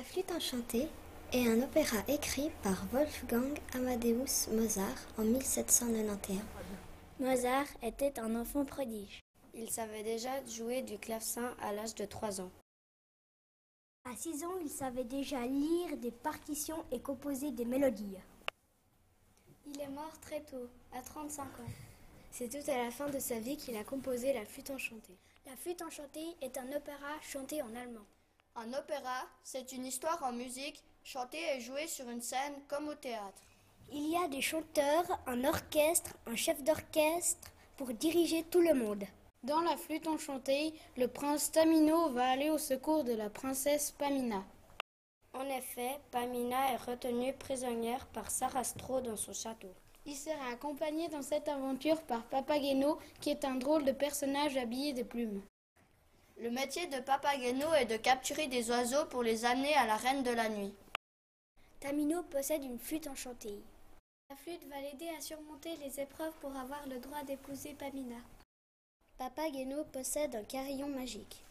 [0.00, 0.88] La flûte enchantée
[1.30, 6.38] est un opéra écrit par Wolfgang Amadeus Mozart en 1791.
[7.18, 9.20] Mozart était un enfant prodige.
[9.52, 12.50] Il savait déjà jouer du clavecin à l'âge de 3 ans.
[14.10, 18.16] À 6 ans, il savait déjà lire des partitions et composer des mélodies.
[19.66, 21.72] Il est mort très tôt, à 35 ans.
[22.30, 25.18] C'est tout à la fin de sa vie qu'il a composé la flûte enchantée.
[25.44, 28.06] La flûte enchantée est un opéra chanté en allemand.
[28.56, 32.94] Un opéra, c'est une histoire en musique, chantée et jouée sur une scène comme au
[32.94, 33.42] théâtre.
[33.92, 39.04] Il y a des chanteurs, un orchestre, un chef d'orchestre pour diriger tout le monde.
[39.42, 44.44] Dans la flûte enchantée, le prince Tamino va aller au secours de la princesse Pamina.
[45.32, 49.72] En effet, Pamina est retenue prisonnière par Sarastro dans son château.
[50.06, 54.92] Il sera accompagné dans cette aventure par Papageno, qui est un drôle de personnage habillé
[54.92, 55.40] de plumes.
[56.42, 60.22] Le métier de Papageno est de capturer des oiseaux pour les amener à la reine
[60.22, 60.72] de la nuit.
[61.80, 63.60] Tamino possède une flûte enchantée.
[64.30, 68.16] La flûte va l'aider à surmonter les épreuves pour avoir le droit d'épouser Pamina.
[69.18, 71.44] Papageno possède un carillon magique.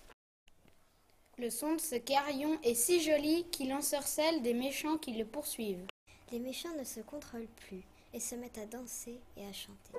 [1.37, 5.85] Le son de ce carillon est si joli qu'il ensorcelle des méchants qui le poursuivent.
[6.31, 9.98] Les méchants ne se contrôlent plus et se mettent à danser et à chanter.